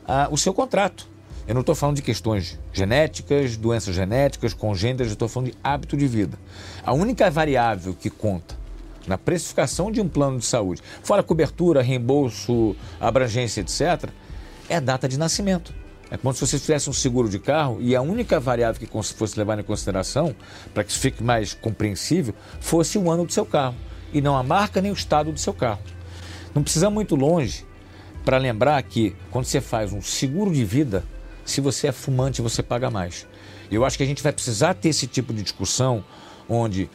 ah, 0.06 0.28
o 0.30 0.36
seu 0.36 0.54
contrato. 0.54 1.08
Eu 1.46 1.54
não 1.54 1.60
estou 1.60 1.74
falando 1.74 1.96
de 1.96 2.02
questões 2.02 2.58
genéticas, 2.72 3.56
doenças 3.56 3.94
genéticas, 3.94 4.52
congêneres, 4.52 5.08
eu 5.08 5.12
estou 5.12 5.28
falando 5.28 5.52
de 5.52 5.58
hábito 5.62 5.96
de 5.96 6.06
vida. 6.06 6.38
A 6.84 6.92
única 6.92 7.30
variável 7.30 7.94
que 7.94 8.10
conta 8.10 8.56
na 9.06 9.16
precificação 9.16 9.92
de 9.92 10.00
um 10.00 10.08
plano 10.08 10.38
de 10.38 10.44
saúde, 10.44 10.82
fora 11.02 11.22
cobertura, 11.22 11.82
reembolso, 11.82 12.74
abrangência, 13.00 13.60
etc., 13.60 14.10
é 14.68 14.76
a 14.76 14.80
data 14.80 15.08
de 15.08 15.16
nascimento. 15.16 15.72
É 16.10 16.16
como 16.16 16.32
se 16.32 16.40
você 16.40 16.58
fizesse 16.58 16.88
um 16.88 16.92
seguro 16.92 17.28
de 17.28 17.38
carro 17.38 17.78
e 17.80 17.96
a 17.96 18.00
única 18.00 18.38
variável 18.38 18.80
que 18.80 19.14
fosse 19.14 19.38
levar 19.38 19.58
em 19.58 19.64
consideração, 19.64 20.34
para 20.72 20.84
que 20.84 20.90
isso 20.90 21.00
fique 21.00 21.22
mais 21.22 21.52
compreensível, 21.52 22.34
fosse 22.60 22.96
o 22.96 23.10
ano 23.10 23.26
do 23.26 23.32
seu 23.32 23.44
carro 23.44 23.74
e 24.12 24.20
não 24.20 24.36
a 24.36 24.42
marca 24.42 24.80
nem 24.80 24.90
o 24.90 24.94
estado 24.94 25.32
do 25.32 25.40
seu 25.40 25.52
carro. 25.52 25.80
Não 26.54 26.62
precisa 26.62 26.88
muito 26.88 27.16
longe 27.16 27.66
para 28.24 28.38
lembrar 28.38 28.80
que 28.82 29.16
quando 29.30 29.46
você 29.46 29.60
faz 29.60 29.92
um 29.92 30.00
seguro 30.00 30.52
de 30.52 30.64
vida, 30.64 31.04
se 31.44 31.60
você 31.60 31.88
é 31.88 31.92
fumante, 31.92 32.40
você 32.40 32.62
paga 32.62 32.90
mais. 32.90 33.26
Eu 33.70 33.84
acho 33.84 33.96
que 33.96 34.02
a 34.02 34.06
gente 34.06 34.22
vai 34.22 34.32
precisar 34.32 34.74
ter 34.74 34.90
esse 34.90 35.06
tipo 35.06 35.34
de 35.34 35.42
discussão 35.42 36.04
onde 36.48 36.88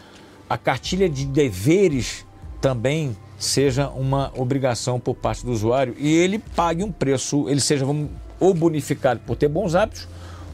a 0.49 0.57
cartilha 0.57 1.09
de 1.09 1.25
deveres 1.25 2.25
também 2.61 3.15
seja 3.37 3.89
uma 3.89 4.31
obrigação 4.35 4.99
por 4.99 5.15
parte 5.15 5.45
do 5.45 5.51
usuário 5.51 5.95
e 5.97 6.13
ele 6.13 6.39
pague 6.39 6.83
um 6.83 6.91
preço, 6.91 7.49
ele 7.49 7.59
seja, 7.59 7.85
vamos 7.85 8.09
ou 8.41 8.53
bonificado 8.55 9.21
por 9.25 9.37
ter 9.37 9.47
bons 9.47 9.75
hábitos, 9.75 10.07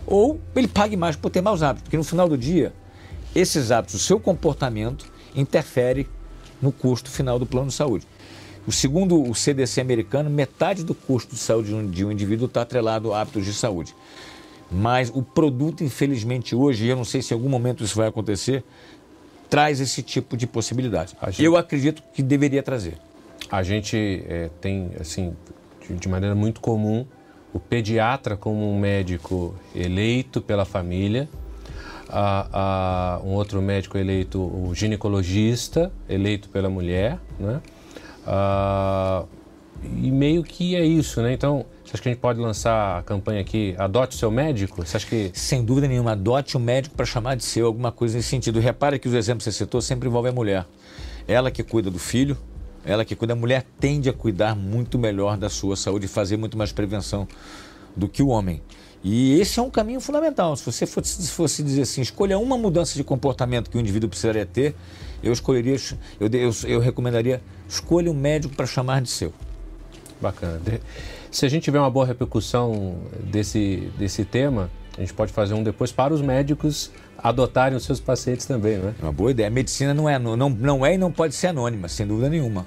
ou 0.06 0.39
ele 0.53 0.67
pague 0.67 0.98
mais 0.98 1.15
por 1.15 1.29
ter 1.29 1.41
maus 1.41 1.63
hábitos. 1.63 1.84
Porque 1.84 1.98
no 1.98 2.03
final 2.03 2.27
do 2.27 2.38
dia, 2.38 2.74
esses 3.34 3.72
hábitos, 3.72 3.96
o 3.96 4.00
seu 4.00 4.20
comportamento, 4.20 5.06
interfere 5.34 6.08
no 6.62 6.72
custo 6.72 7.10
final 7.10 7.39
do 7.39 7.46
plano 7.46 7.70
de 7.70 7.74
saúde. 7.74 8.06
O 8.67 8.72
segundo 8.72 9.24
o 9.24 9.34
CDC 9.34 9.79
americano, 9.79 10.29
metade 10.29 10.84
do 10.84 10.94
custo 10.94 11.34
de 11.34 11.39
saúde 11.39 11.88
de 11.88 12.06
um 12.06 12.12
indivíduo 12.12 12.48
está 12.48 12.62
atrelado 12.62 13.13
a 13.13 13.22
hábitos 13.22 13.46
de 13.46 13.53
saúde. 13.53 13.96
Mas 14.70 15.10
o 15.10 15.24
produto, 15.24 15.82
infelizmente, 15.82 16.53
hoje, 16.53 16.86
e 16.86 16.89
eu 16.89 16.98
não 16.98 17.06
sei 17.06 17.22
se 17.22 17.34
em 17.34 17.36
algum 17.36 17.48
momento 17.48 17.86
isso 17.86 17.96
vai 17.96 18.10
acontecer, 18.10 18.65
traz 19.50 19.79
esse 19.79 20.03
tipo 20.03 20.36
de 20.36 20.46
possibilidade. 20.46 21.15
Gente, 21.27 21.44
eu 21.44 21.56
acredito 21.56 22.03
que 22.13 22.22
deveria 22.22 22.62
trazer. 22.62 22.98
A 23.50 23.63
gente 23.63 24.25
é, 24.27 24.50
tem, 24.60 24.91
assim, 25.00 25.34
de 25.89 26.10
maneira 26.10 26.36
muito 26.36 26.60
comum, 26.60 27.06
o 27.57 27.59
pediatra 27.59 28.37
como 28.37 28.71
um 28.71 28.79
médico 28.79 29.55
eleito 29.73 30.39
pela 30.39 30.63
família, 30.63 31.27
a, 32.07 33.17
a, 33.17 33.19
um 33.23 33.31
outro 33.33 33.61
médico 33.61 33.97
eleito, 33.97 34.39
o 34.39 34.71
ginecologista, 34.75 35.91
eleito 36.07 36.49
pela 36.49 36.69
mulher, 36.69 37.19
né? 37.39 37.59
A, 38.27 39.23
e 39.83 40.11
meio 40.11 40.43
que 40.43 40.75
é 40.75 40.85
isso, 40.85 41.21
né? 41.21 41.33
Então, 41.33 41.65
você 41.83 41.93
acha 41.93 42.03
que 42.03 42.09
a 42.09 42.11
gente 42.11 42.21
pode 42.21 42.39
lançar 42.39 42.99
a 42.99 43.03
campanha 43.03 43.41
aqui, 43.41 43.75
adote 43.77 44.15
o 44.15 44.19
seu 44.19 44.29
médico? 44.29 44.85
Você 44.85 44.97
acha 44.97 45.07
que... 45.07 45.31
Sem 45.33 45.63
dúvida 45.65 45.87
nenhuma, 45.87 46.11
adote 46.11 46.57
o 46.57 46.59
médico 46.59 46.95
para 46.95 47.05
chamar 47.05 47.35
de 47.35 47.43
seu, 47.43 47.65
alguma 47.65 47.91
coisa 47.91 48.17
nesse 48.17 48.29
sentido. 48.29 48.59
Repare 48.59 48.99
que 48.99 49.07
os 49.07 49.13
exemplos 49.13 49.43
que 49.43 49.51
você 49.51 49.57
citou 49.57 49.81
sempre 49.81 50.07
envolvem 50.07 50.31
a 50.31 50.35
mulher. 50.35 50.65
Ela 51.27 51.51
que 51.51 51.63
cuida 51.63 51.89
do 51.89 51.99
filho, 51.99 52.37
ela 52.88 53.03
que 53.03 53.15
cuida, 53.15 53.34
a 53.34 53.36
mulher 53.36 53.65
tende 53.79 54.10
a 54.10 54.13
cuidar 54.13 54.56
muito 54.56 54.98
melhor 54.98 55.38
da 55.38 55.50
sua 55.50 55.75
saúde 55.75 56.06
e 56.06 56.08
fazer 56.08 56.38
muito 56.38 56.58
mais 56.58 56.72
prevenção 56.72 57.27
do 57.96 58.08
que 58.08 58.24
o 58.24 58.29
homem. 58.29 58.62
E 59.03 59.39
esse 59.39 59.60
é 59.60 59.62
um 59.62 59.70
caminho 59.70 60.00
fundamental. 60.00 60.56
Se 60.56 60.65
você 60.65 60.86
fosse, 60.86 61.22
se 61.22 61.32
fosse 61.32 61.62
dizer 61.62 61.82
assim, 61.82 62.01
escolha 62.01 62.39
uma 62.39 62.58
mudança 62.58 62.96
de 62.96 63.03
comportamento 63.03 63.70
que 63.70 63.77
o 63.77 63.79
indivíduo 63.79 64.10
precisaria 64.10 64.46
ter, 64.46 64.74
eu 65.22 65.34
escolheria, 65.34 65.75
eu, 66.20 66.29
eu, 66.32 66.51
eu 66.65 66.79
recomendaria, 66.79 67.41
escolha 67.67 68.10
um 68.10 68.13
médico 68.13 68.56
para 68.56 68.65
chamar 68.65 69.01
de 69.01 69.10
seu. 69.10 69.34
Bacana. 70.22 70.62
Se 71.29 71.46
a 71.46 71.50
gente 71.50 71.63
tiver 71.63 71.79
uma 71.79 71.91
boa 71.91 72.06
repercussão 72.06 72.98
desse, 73.20 73.91
desse 73.98 74.24
tema, 74.24 74.72
a 74.98 75.01
gente 75.01 75.13
pode 75.13 75.32
fazer 75.32 75.53
um 75.53 75.62
depois 75.62 75.91
para 75.91 76.13
os 76.13 76.22
médicos 76.22 76.89
adotarem 77.17 77.77
os 77.77 77.84
seus 77.84 78.00
pacientes 78.00 78.46
também, 78.46 78.77
não 78.77 78.89
é? 78.89 78.94
é 79.00 79.03
uma 79.03 79.12
boa 79.12 79.32
ideia. 79.32 79.48
A 79.48 79.51
medicina 79.51 79.94
não 79.94 80.10
é, 80.10 80.17
não, 80.17 80.36
não 80.50 80.86
é 80.86 80.96
e 80.96 80.98
não 80.98 81.12
pode 81.12 81.36
ser 81.36 81.48
anônima, 81.48 81.88
sem 81.88 82.08
dúvida 82.08 82.29
nenhuma. 82.29 82.65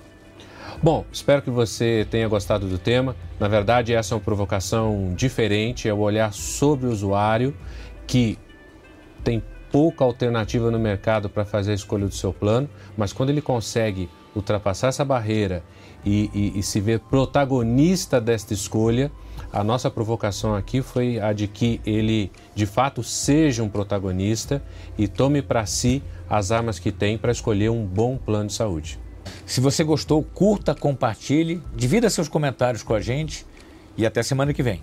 Bom, 0.83 1.05
espero 1.13 1.43
que 1.43 1.51
você 1.51 2.07
tenha 2.11 2.27
gostado 2.27 2.67
do 2.67 2.79
tema. 2.79 3.15
Na 3.39 3.49
verdade, 3.49 3.93
essa 3.93 4.15
é 4.15 4.17
uma 4.17 4.25
provocação 4.25 5.13
diferente, 5.15 5.87
é 5.87 5.93
o 5.93 5.99
olhar 5.99 6.33
sobre 6.33 6.87
o 6.87 6.91
usuário 6.91 7.55
que 8.07 8.39
tem 9.23 9.43
pouca 9.71 10.03
alternativa 10.03 10.71
no 10.71 10.79
mercado 10.79 11.29
para 11.29 11.45
fazer 11.45 11.73
a 11.73 11.75
escolha 11.75 12.07
do 12.07 12.15
seu 12.15 12.33
plano, 12.33 12.67
mas 12.97 13.13
quando 13.13 13.29
ele 13.29 13.43
consegue 13.43 14.09
ultrapassar 14.35 14.89
essa 14.89 15.05
barreira 15.05 15.63
e, 16.03 16.31
e, 16.33 16.59
e 16.59 16.63
se 16.63 16.81
ver 16.81 17.01
protagonista 17.01 18.19
desta 18.19 18.55
escolha, 18.55 19.13
a 19.53 19.63
nossa 19.63 19.91
provocação 19.91 20.55
aqui 20.55 20.81
foi 20.81 21.21
a 21.21 21.35
de 21.35 21.47
que 21.47 21.79
ele 21.85 22.33
de 22.55 22.65
fato 22.65 23.03
seja 23.03 23.63
um 23.63 23.69
protagonista 23.69 24.63
e 24.97 25.07
tome 25.07 25.43
para 25.43 25.67
si 25.67 26.03
as 26.29 26.51
armas 26.51 26.79
que 26.79 26.91
tem 26.91 27.19
para 27.19 27.33
escolher 27.33 27.69
um 27.69 27.85
bom 27.85 28.17
plano 28.17 28.47
de 28.47 28.55
saúde. 28.55 28.99
Se 29.47 29.61
você 29.61 29.83
gostou, 29.85 30.23
curta, 30.23 30.75
compartilhe, 30.75 31.63
divida 31.75 32.09
seus 32.09 32.29
comentários 32.29 32.83
com 32.83 32.95
a 32.95 33.01
gente 33.01 33.45
e 33.97 34.07
até 34.07 34.23
semana 34.23 34.53
que 34.53 34.63
vem. 34.63 34.83